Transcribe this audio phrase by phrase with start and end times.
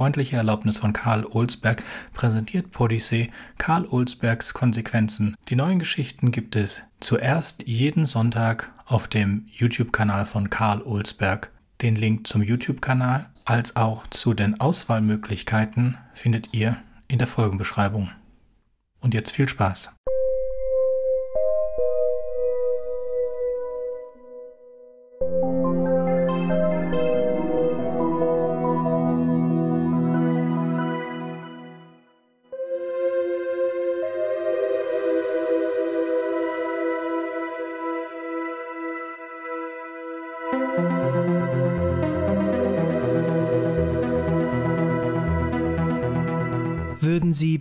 [0.00, 1.82] freundliche Erlaubnis von Karl Olsberg
[2.14, 5.36] präsentiert Podyssee Karl Olsbergs Konsequenzen.
[5.50, 11.50] Die neuen Geschichten gibt es zuerst jeden Sonntag auf dem YouTube-Kanal von Karl Olsberg.
[11.82, 18.10] Den Link zum YouTube-Kanal als auch zu den Auswahlmöglichkeiten findet ihr in der Folgenbeschreibung.
[19.00, 19.90] Und jetzt viel Spaß!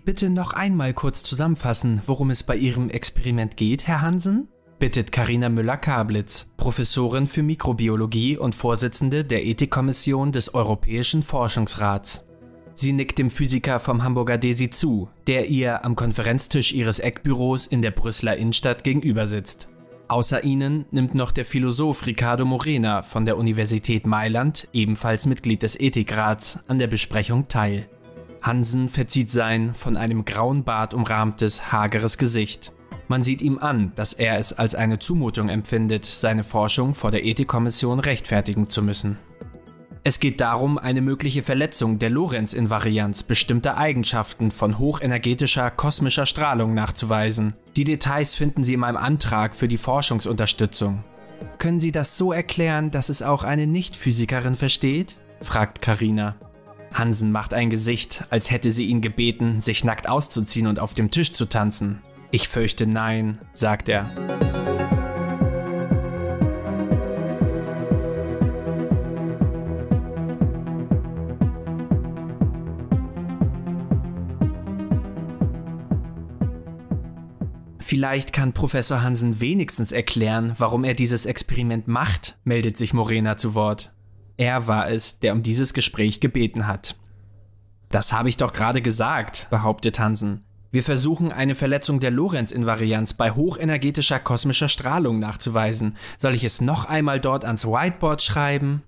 [0.09, 4.47] Bitte noch einmal kurz zusammenfassen, worum es bei Ihrem Experiment geht, Herr Hansen?
[4.79, 12.25] bittet Karina Müller-Kablitz, Professorin für Mikrobiologie und Vorsitzende der Ethikkommission des Europäischen Forschungsrats.
[12.73, 17.83] Sie nickt dem Physiker vom Hamburger Desi zu, der ihr am Konferenztisch ihres Eckbüros in
[17.83, 19.69] der Brüsseler Innenstadt gegenüber sitzt.
[20.07, 25.79] Außer ihnen nimmt noch der Philosoph Ricardo Morena von der Universität Mailand, ebenfalls Mitglied des
[25.79, 27.87] Ethikrats, an der Besprechung teil.
[28.41, 32.73] Hansen verzieht sein von einem grauen Bart umrahmtes, hageres Gesicht.
[33.07, 37.25] Man sieht ihm an, dass er es als eine Zumutung empfindet, seine Forschung vor der
[37.25, 39.17] Ethikkommission rechtfertigen zu müssen.
[40.03, 47.53] Es geht darum, eine mögliche Verletzung der Lorentz-Invarianz bestimmter Eigenschaften von hochenergetischer kosmischer Strahlung nachzuweisen.
[47.75, 51.03] Die Details finden Sie in meinem Antrag für die Forschungsunterstützung.
[51.57, 55.17] Können Sie das so erklären, dass es auch eine Nicht-Physikerin versteht?
[55.41, 56.35] fragt Karina.
[56.93, 61.11] Hansen macht ein Gesicht, als hätte sie ihn gebeten, sich nackt auszuziehen und auf dem
[61.11, 62.01] Tisch zu tanzen.
[62.31, 64.09] Ich fürchte nein, sagt er.
[77.89, 83.55] Vielleicht kann Professor Hansen wenigstens erklären, warum er dieses Experiment macht, meldet sich Morena zu
[83.55, 83.91] Wort.
[84.39, 86.95] Er war es, der um dieses Gespräch gebeten hat.
[87.89, 90.45] Das habe ich doch gerade gesagt, behauptet Hansen.
[90.71, 95.97] Wir versuchen, eine Verletzung der Lorentz-Invarianz bei hochenergetischer kosmischer Strahlung nachzuweisen.
[96.17, 98.81] Soll ich es noch einmal dort ans Whiteboard schreiben?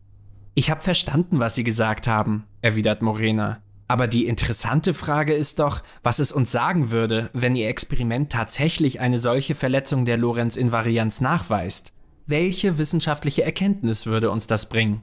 [0.53, 3.59] Ich habe verstanden, was Sie gesagt haben, erwidert Morena.
[3.89, 9.01] Aber die interessante Frage ist doch, was es uns sagen würde, wenn Ihr Experiment tatsächlich
[9.01, 11.91] eine solche Verletzung der Lorentz-Invarianz nachweist.
[12.25, 15.01] Welche wissenschaftliche Erkenntnis würde uns das bringen?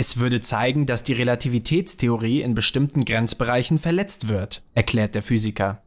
[0.00, 5.82] Es würde zeigen, dass die Relativitätstheorie in bestimmten Grenzbereichen verletzt wird, erklärt der Physiker.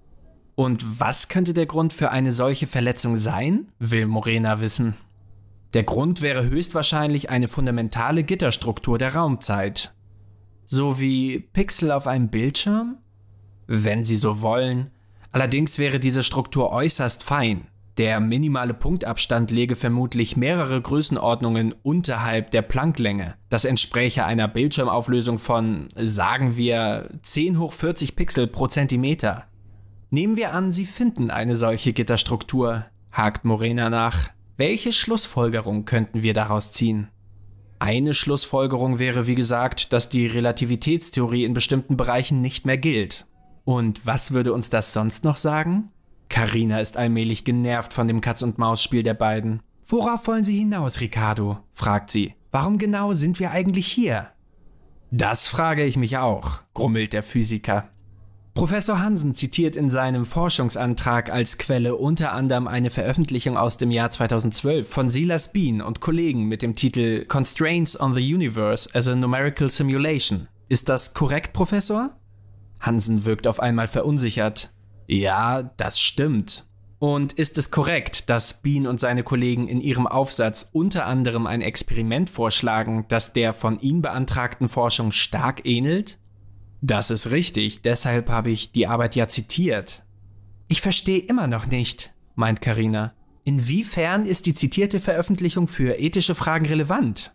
[0.56, 3.70] Und was könnte der Grund für eine solche Verletzung sein?
[3.80, 4.96] will Morena wissen.
[5.74, 9.94] Der Grund wäre höchstwahrscheinlich eine fundamentale Gitterstruktur der Raumzeit.
[10.66, 12.98] So wie Pixel auf einem Bildschirm?
[13.66, 14.92] Wenn Sie so wollen.
[15.32, 17.68] Allerdings wäre diese Struktur äußerst fein.
[18.02, 23.36] Der minimale Punktabstand läge vermutlich mehrere Größenordnungen unterhalb der Plancklänge.
[23.50, 29.44] Das entspräche einer Bildschirmauflösung von, sagen wir, 10 hoch 40 Pixel pro Zentimeter.
[30.10, 34.30] Nehmen wir an, Sie finden eine solche Gitterstruktur, hakt Morena nach.
[34.58, 37.10] Welche Schlussfolgerung könnten wir daraus ziehen?
[37.78, 43.28] Eine Schlussfolgerung wäre, wie gesagt, dass die Relativitätstheorie in bestimmten Bereichen nicht mehr gilt.
[43.64, 45.92] Und was würde uns das sonst noch sagen?
[46.32, 49.62] Karina ist allmählich genervt von dem Katz-und-Maus-Spiel der beiden.
[49.86, 51.60] Worauf wollen Sie hinaus, Ricardo?
[51.74, 52.36] fragt sie.
[52.52, 54.30] Warum genau sind wir eigentlich hier?
[55.12, 57.90] Das frage ich mich auch, grummelt der Physiker.
[58.54, 64.10] Professor Hansen zitiert in seinem Forschungsantrag als Quelle unter anderem eine Veröffentlichung aus dem Jahr
[64.10, 69.16] 2012 von Silas Bean und Kollegen mit dem Titel Constraints on the Universe as a
[69.16, 70.48] Numerical Simulation.
[70.70, 72.18] Ist das korrekt, Professor?
[72.80, 74.72] Hansen wirkt auf einmal verunsichert.
[75.08, 76.66] Ja, das stimmt.
[77.00, 81.62] Und ist es korrekt, dass Bean und seine Kollegen in ihrem Aufsatz unter anderem ein
[81.62, 86.20] Experiment vorschlagen, das der von ihnen beantragten Forschung stark ähnelt?
[86.82, 90.04] Das ist richtig, deshalb habe ich die Arbeit ja zitiert.
[90.68, 93.14] Ich verstehe immer noch nicht, meint Karina.
[93.44, 97.34] Inwiefern ist die zitierte Veröffentlichung für ethische Fragen relevant?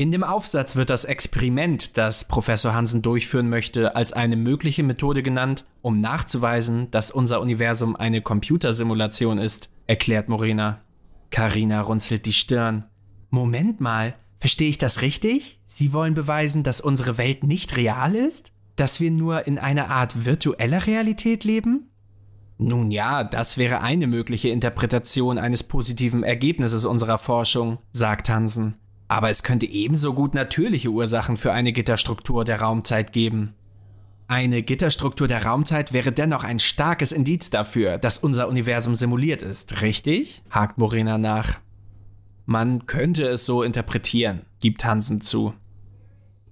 [0.00, 5.24] In dem Aufsatz wird das Experiment, das Professor Hansen durchführen möchte, als eine mögliche Methode
[5.24, 10.82] genannt, um nachzuweisen, dass unser Universum eine Computersimulation ist, erklärt Morena.
[11.30, 12.84] Karina runzelt die Stirn.
[13.30, 15.58] Moment mal, verstehe ich das richtig?
[15.66, 18.52] Sie wollen beweisen, dass unsere Welt nicht real ist?
[18.76, 21.90] Dass wir nur in einer Art virtueller Realität leben?
[22.56, 28.78] Nun ja, das wäre eine mögliche Interpretation eines positiven Ergebnisses unserer Forschung, sagt Hansen.
[29.08, 33.54] Aber es könnte ebenso gut natürliche Ursachen für eine Gitterstruktur der Raumzeit geben.
[34.28, 39.80] Eine Gitterstruktur der Raumzeit wäre dennoch ein starkes Indiz dafür, dass unser Universum simuliert ist,
[39.80, 40.42] richtig?
[40.50, 41.60] hakt Morena nach.
[42.44, 45.54] Man könnte es so interpretieren, gibt Hansen zu.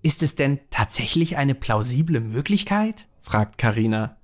[0.00, 3.06] Ist es denn tatsächlich eine plausible Möglichkeit?
[3.20, 4.16] fragt Karina.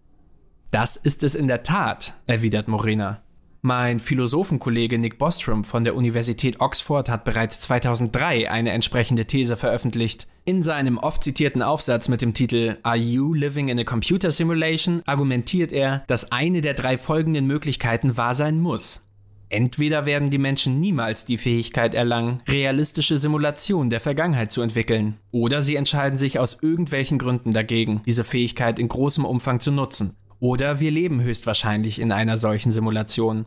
[0.70, 3.20] Das ist es in der Tat, erwidert Morena.
[3.64, 10.26] Mein Philosophenkollege Nick Bostrom von der Universität Oxford hat bereits 2003 eine entsprechende These veröffentlicht.
[10.44, 15.02] In seinem oft zitierten Aufsatz mit dem Titel Are You Living in a Computer Simulation
[15.06, 19.04] argumentiert er, dass eine der drei folgenden Möglichkeiten wahr sein muss.
[19.48, 25.62] Entweder werden die Menschen niemals die Fähigkeit erlangen, realistische Simulationen der Vergangenheit zu entwickeln, oder
[25.62, 30.16] sie entscheiden sich aus irgendwelchen Gründen dagegen, diese Fähigkeit in großem Umfang zu nutzen.
[30.42, 33.46] Oder wir leben höchstwahrscheinlich in einer solchen Simulation.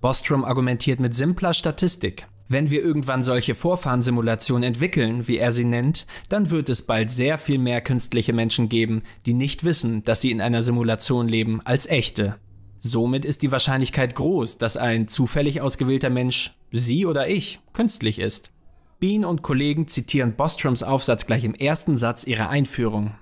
[0.00, 2.28] Bostrom argumentiert mit simpler Statistik.
[2.48, 7.36] Wenn wir irgendwann solche Vorfahrensimulationen entwickeln, wie er sie nennt, dann wird es bald sehr
[7.36, 11.86] viel mehr künstliche Menschen geben, die nicht wissen, dass sie in einer Simulation leben, als
[11.86, 12.36] echte.
[12.78, 18.52] Somit ist die Wahrscheinlichkeit groß, dass ein zufällig ausgewählter Mensch, Sie oder ich, künstlich ist.
[19.00, 23.16] Bean und Kollegen zitieren Bostroms Aufsatz gleich im ersten Satz ihrer Einführung.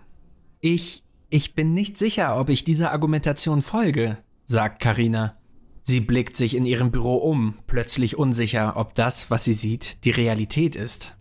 [0.61, 1.04] Ich
[1.35, 5.37] ich bin nicht sicher, ob ich dieser Argumentation folge, sagt Karina.
[5.81, 10.13] Sie blickt sich in ihrem Büro um, plötzlich unsicher, ob das, was sie sieht, die
[10.13, 11.17] Realität ist.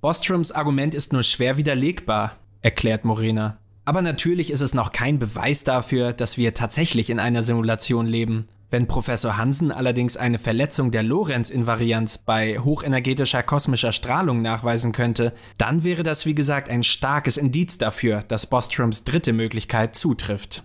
[0.00, 3.58] Bostroms Argument ist nur schwer widerlegbar, erklärt Morena.
[3.84, 8.46] Aber natürlich ist es noch kein Beweis dafür, dass wir tatsächlich in einer Simulation leben.
[8.68, 15.84] Wenn Professor Hansen allerdings eine Verletzung der Lorentz-Invarianz bei hochenergetischer kosmischer Strahlung nachweisen könnte, dann
[15.84, 20.64] wäre das wie gesagt ein starkes Indiz dafür, dass Bostroms dritte Möglichkeit zutrifft.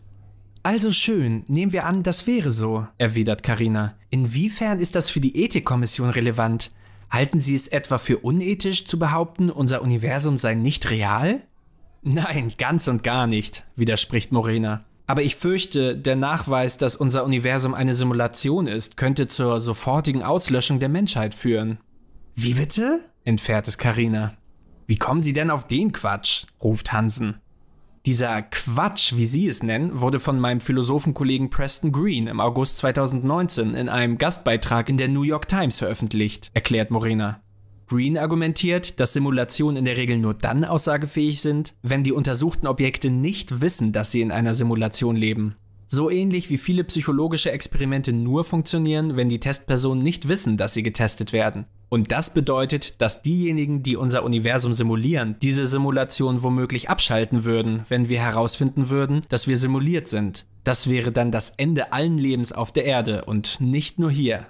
[0.63, 3.95] Also schön, nehmen wir an, das wäre so, erwidert Karina.
[4.09, 6.71] Inwiefern ist das für die Ethikkommission relevant?
[7.11, 11.41] Halten Sie es etwa für unethisch zu behaupten, unser Universum sei nicht real?
[12.01, 14.85] Nein, ganz und gar nicht, widerspricht Morena.
[15.07, 20.79] Aber ich fürchte, der Nachweis, dass unser Universum eine Simulation ist, könnte zur sofortigen Auslöschung
[20.79, 21.79] der Menschheit führen.
[22.35, 23.01] Wie bitte?
[23.23, 24.37] entfährt es Karina.
[24.87, 26.45] Wie kommen Sie denn auf den Quatsch?
[26.61, 27.39] ruft Hansen.
[28.05, 33.75] Dieser Quatsch, wie Sie es nennen, wurde von meinem Philosophenkollegen Preston Green im August 2019
[33.75, 37.41] in einem Gastbeitrag in der New York Times veröffentlicht, erklärt Morena.
[37.91, 43.09] Green argumentiert, dass Simulationen in der Regel nur dann aussagefähig sind, wenn die untersuchten Objekte
[43.09, 45.55] nicht wissen, dass sie in einer Simulation leben.
[45.87, 50.83] So ähnlich wie viele psychologische Experimente nur funktionieren, wenn die Testpersonen nicht wissen, dass sie
[50.83, 51.65] getestet werden.
[51.89, 58.07] Und das bedeutet, dass diejenigen, die unser Universum simulieren, diese Simulation womöglich abschalten würden, wenn
[58.07, 60.45] wir herausfinden würden, dass wir simuliert sind.
[60.63, 64.45] Das wäre dann das Ende allen Lebens auf der Erde und nicht nur hier.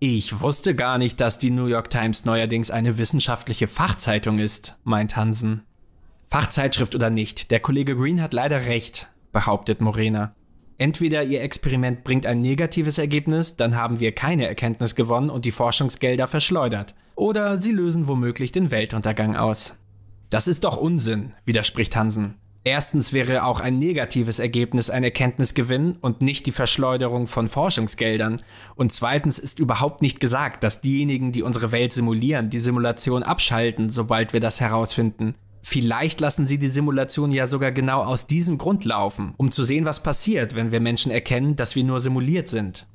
[0.00, 5.16] Ich wusste gar nicht, dass die New York Times neuerdings eine wissenschaftliche Fachzeitung ist, meint
[5.16, 5.62] Hansen.
[6.30, 10.36] Fachzeitschrift oder nicht, der Kollege Green hat leider recht, behauptet Morena.
[10.76, 15.50] Entweder ihr Experiment bringt ein negatives Ergebnis, dann haben wir keine Erkenntnis gewonnen und die
[15.50, 16.94] Forschungsgelder verschleudert.
[17.16, 19.78] Oder sie lösen womöglich den Weltuntergang aus.
[20.30, 22.36] Das ist doch Unsinn, widerspricht Hansen.
[22.68, 28.42] Erstens wäre auch ein negatives Ergebnis ein Erkenntnisgewinn und nicht die Verschleuderung von Forschungsgeldern.
[28.76, 33.88] Und zweitens ist überhaupt nicht gesagt, dass diejenigen, die unsere Welt simulieren, die Simulation abschalten,
[33.88, 35.34] sobald wir das herausfinden.
[35.62, 39.86] Vielleicht lassen sie die Simulation ja sogar genau aus diesem Grund laufen, um zu sehen,
[39.86, 42.86] was passiert, wenn wir Menschen erkennen, dass wir nur simuliert sind.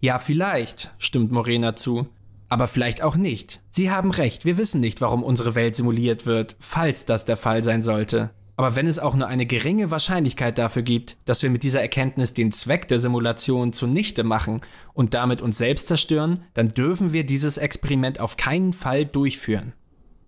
[0.00, 2.06] Ja, vielleicht, stimmt Morena zu.
[2.50, 3.62] Aber vielleicht auch nicht.
[3.70, 7.62] Sie haben recht, wir wissen nicht, warum unsere Welt simuliert wird, falls das der Fall
[7.62, 8.28] sein sollte.
[8.56, 12.34] Aber wenn es auch nur eine geringe Wahrscheinlichkeit dafür gibt, dass wir mit dieser Erkenntnis
[12.34, 14.60] den Zweck der Simulation zunichte machen
[14.92, 19.72] und damit uns selbst zerstören, dann dürfen wir dieses Experiment auf keinen Fall durchführen.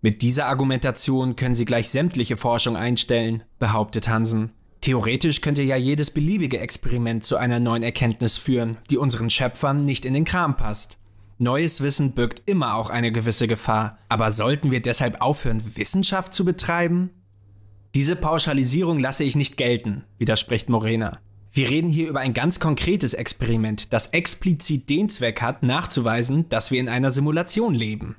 [0.00, 4.52] Mit dieser Argumentation können Sie gleich sämtliche Forschung einstellen, behauptet Hansen.
[4.82, 10.04] Theoretisch könnte ja jedes beliebige Experiment zu einer neuen Erkenntnis führen, die unseren Schöpfern nicht
[10.04, 10.98] in den Kram passt.
[11.38, 16.44] Neues Wissen birgt immer auch eine gewisse Gefahr, aber sollten wir deshalb aufhören, Wissenschaft zu
[16.44, 17.10] betreiben?
[17.94, 21.20] Diese Pauschalisierung lasse ich nicht gelten, widerspricht Morena.
[21.52, 26.72] Wir reden hier über ein ganz konkretes Experiment, das explizit den Zweck hat, nachzuweisen, dass
[26.72, 28.16] wir in einer Simulation leben.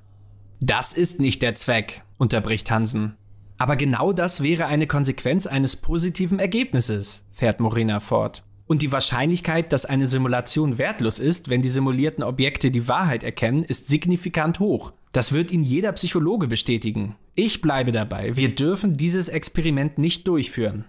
[0.61, 3.17] Das ist nicht der Zweck, unterbricht Hansen.
[3.57, 8.43] Aber genau das wäre eine Konsequenz eines positiven Ergebnisses, fährt Morena fort.
[8.67, 13.63] Und die Wahrscheinlichkeit, dass eine Simulation wertlos ist, wenn die simulierten Objekte die Wahrheit erkennen,
[13.63, 14.93] ist signifikant hoch.
[15.15, 17.15] Das wird Ihnen jeder Psychologe bestätigen.
[17.35, 18.35] Ich bleibe dabei.
[18.35, 20.83] Wir dürfen dieses Experiment nicht durchführen.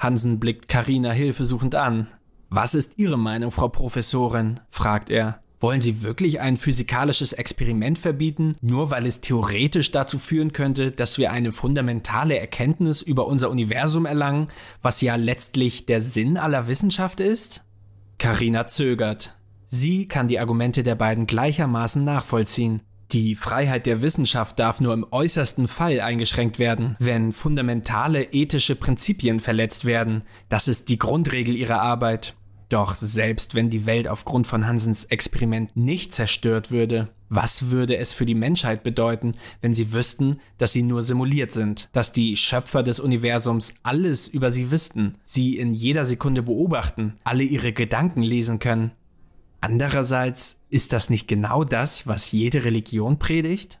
[0.00, 2.08] Hansen blickt Karina hilfesuchend an.
[2.50, 4.58] Was ist Ihre Meinung, Frau Professorin?
[4.70, 5.40] fragt er.
[5.60, 11.16] Wollen Sie wirklich ein physikalisches Experiment verbieten, nur weil es theoretisch dazu führen könnte, dass
[11.18, 14.48] wir eine fundamentale Erkenntnis über unser Universum erlangen,
[14.82, 17.62] was ja letztlich der Sinn aller Wissenschaft ist?
[18.18, 19.36] Karina zögert.
[19.68, 22.82] Sie kann die Argumente der beiden gleichermaßen nachvollziehen.
[23.14, 29.38] Die Freiheit der Wissenschaft darf nur im äußersten Fall eingeschränkt werden, wenn fundamentale ethische Prinzipien
[29.38, 30.24] verletzt werden.
[30.48, 32.34] Das ist die Grundregel ihrer Arbeit.
[32.70, 38.12] Doch selbst wenn die Welt aufgrund von Hansens Experiment nicht zerstört würde, was würde es
[38.12, 42.82] für die Menschheit bedeuten, wenn sie wüssten, dass sie nur simuliert sind, dass die Schöpfer
[42.82, 48.58] des Universums alles über sie wüssten, sie in jeder Sekunde beobachten, alle ihre Gedanken lesen
[48.58, 48.90] können?
[49.64, 53.78] Andererseits ist das nicht genau das, was jede Religion predigt?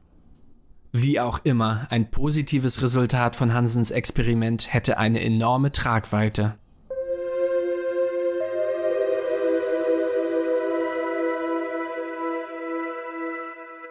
[0.92, 6.54] Wie auch immer, ein positives Resultat von Hansens Experiment hätte eine enorme Tragweite.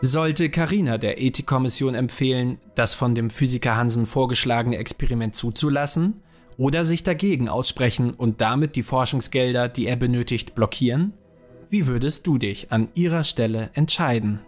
[0.01, 6.23] Sollte Karina der Ethikkommission empfehlen, das von dem Physiker Hansen vorgeschlagene Experiment zuzulassen
[6.57, 11.13] oder sich dagegen aussprechen und damit die Forschungsgelder, die er benötigt, blockieren?
[11.73, 14.39] Wie würdest du dich an ihrer Stelle entscheiden?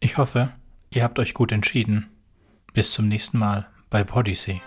[0.00, 0.52] Ich hoffe,
[0.90, 2.10] ihr habt euch gut entschieden.
[2.72, 4.60] Bis zum nächsten Mal bei Podyssey.